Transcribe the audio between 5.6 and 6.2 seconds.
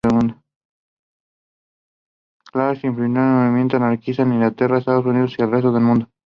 del mundo.